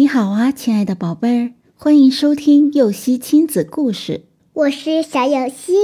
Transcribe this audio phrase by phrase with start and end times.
[0.00, 4.24] 你好啊，亲爱的宝贝儿，欢迎收听幼熙亲子故事。
[4.54, 5.74] 我是小幼熙，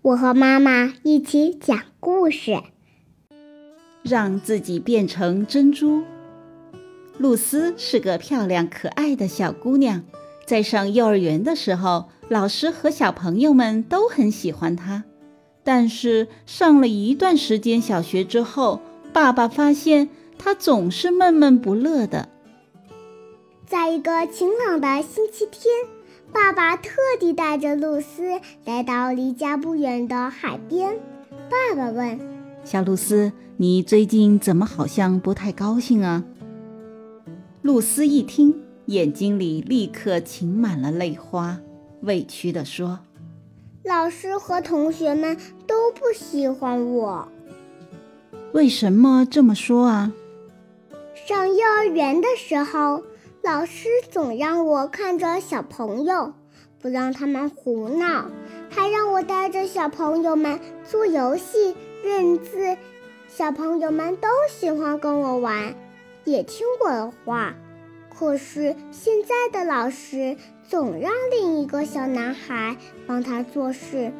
[0.00, 2.62] 我和妈妈一起讲故事。
[4.04, 6.04] 让自己变成珍珠。
[7.18, 10.04] 露丝是个漂亮可爱的小姑娘，
[10.46, 15.02] 在上幼儿园的时候，老师和小朋友们都很喜欢她。
[15.64, 18.80] 但是上了一段时间小学之后，
[19.12, 22.28] 爸爸发现她总是闷闷不乐的。
[23.74, 25.74] 在一个晴朗的星期天，
[26.32, 30.96] 爸爸特地带着露丝来到离家不远的海边。
[31.50, 32.20] 爸爸问
[32.62, 36.22] ：“小露丝，你最近怎么好像不太高兴啊？”
[37.62, 41.58] 露丝一听，眼睛里立刻噙满了泪花，
[42.02, 43.00] 委屈地说
[43.82, 47.26] ：“老师和同学们都不喜欢我。”
[48.54, 50.12] 为什么这么说啊？
[51.26, 53.02] 上幼儿园的时候。
[53.44, 56.32] 老师总让我看着小朋友，
[56.80, 58.30] 不让他们胡闹，
[58.70, 62.78] 还让我带着小朋友们做游戏、认字。
[63.28, 65.74] 小朋友们都喜欢跟我玩，
[66.24, 67.52] 也听我的话。
[68.08, 74.10] 可是现在的老师总让另一个小男孩帮他做事，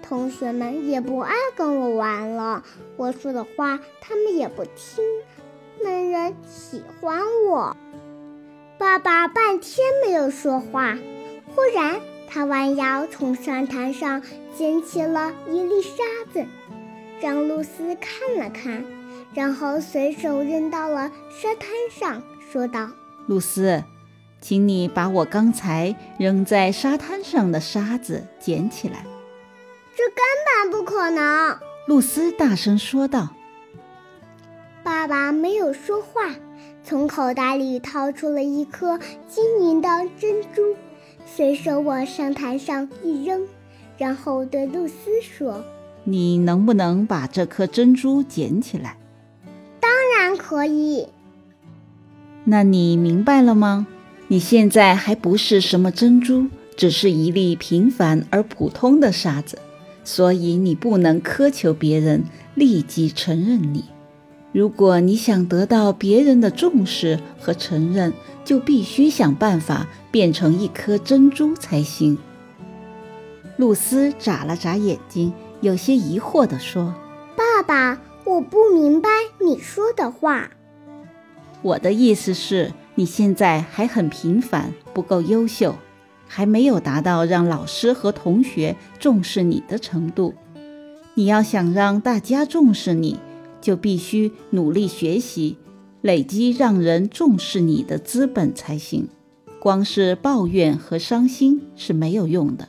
[0.00, 2.62] 同学们也不爱跟我玩了。
[2.96, 5.04] 我说的话他们也不听，
[5.84, 7.76] 没人喜欢我。
[8.78, 10.96] 爸爸半天没有说话，
[11.52, 14.22] 忽然他弯腰从沙滩上
[14.56, 15.90] 捡起了一粒沙
[16.32, 16.46] 子，
[17.20, 18.84] 让露丝看了看，
[19.34, 22.90] 然后随手扔到了沙滩上，说道
[23.26, 23.82] ：“露丝，
[24.40, 29.04] 请你把我刚才扔在沙滩上的沙子捡起来。”
[29.96, 31.58] 这根本不可能！
[31.88, 33.30] 露丝大声说道。
[34.88, 36.34] 爸爸没有说话。
[36.82, 40.74] 从口袋里掏出了一颗晶莹的珍珠，
[41.26, 43.42] 随手往沙滩上一扔，
[43.98, 45.62] 然后对露丝说
[46.04, 48.96] ：“你能不能把这颗珍珠捡起来
[49.78, 51.08] ？”“当然可以。
[52.44, 53.86] ”“那你明白了吗？
[54.28, 56.46] 你现在还不是什么珍珠，
[56.78, 59.58] 只是一粒平凡而普通的沙子，
[60.02, 62.24] 所以你不能苛求别人
[62.54, 63.84] 立即承认你。”
[64.58, 68.12] 如果你想得到别人的重视和承认，
[68.44, 72.18] 就必须想办法变成一颗珍珠才行。
[73.56, 76.92] 露丝眨了眨眼睛，有些疑惑地说
[77.38, 79.08] ：“爸爸，我不明白
[79.38, 80.50] 你说的话。
[81.62, 85.76] 我的意思是，你现在还很平凡，不够优秀，
[86.26, 90.34] 还没有达到让老师和同学重视你的程度。
[91.14, 93.20] 你要想让大家重视你。”
[93.60, 95.56] 就必须努力学习，
[96.02, 99.08] 累积让人重视你的资本才行。
[99.60, 102.68] 光是抱怨和伤心是没有用的。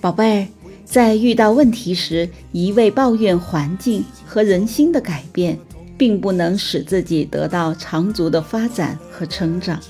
[0.00, 0.48] 宝贝儿，
[0.84, 5.58] 在遇到问题时，一味抱怨环境和人心的改变，
[5.98, 9.80] 并不能使自己得到长足的发展和成长。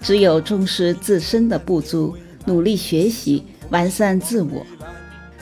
[0.00, 2.14] 只有重视自身的不足，
[2.46, 4.64] 努力学习，完善自我。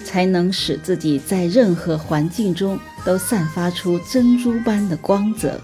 [0.02, 5.58] 才能使自己在任何环境中都散发出珍珠般的光泽。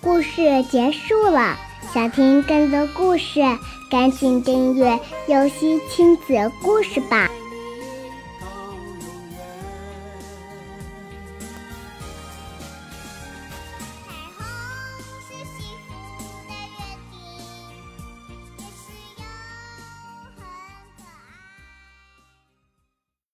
[0.00, 1.56] 故事结束了，
[1.94, 3.40] 想听更多故事，
[3.90, 7.30] 赶紧订阅“游戏亲子故事”吧。